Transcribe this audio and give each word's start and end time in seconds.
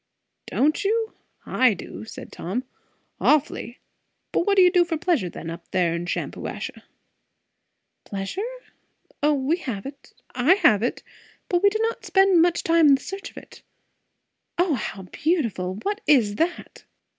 "Don't 0.47 0.83
you! 0.83 1.13
I 1.45 1.75
do," 1.75 2.05
said 2.05 2.31
Tom. 2.31 2.63
"Awfully. 3.19 3.77
But 4.31 4.47
what 4.47 4.55
do 4.55 4.63
you 4.63 4.71
do 4.71 4.83
for 4.83 4.97
pleasure 4.97 5.29
then, 5.29 5.51
up 5.51 5.69
there 5.69 5.93
in 5.93 6.07
Shampuashuh?" 6.07 6.81
"Pleasure? 8.05 8.57
O, 9.21 9.35
we 9.35 9.57
have 9.57 9.85
it 9.85 10.15
I 10.33 10.55
have 10.55 10.81
it 10.81 11.03
But 11.49 11.61
we 11.61 11.69
do 11.69 11.77
not 11.83 12.03
spend 12.03 12.41
much 12.41 12.63
time 12.63 12.87
in 12.87 12.95
the 12.95 13.03
search 13.03 13.29
of 13.29 13.37
it. 13.37 13.61
O 14.57 14.73
how 14.73 15.03
beautiful! 15.03 15.75
what 15.83 16.01
is 16.07 16.37
that?" 16.37 16.83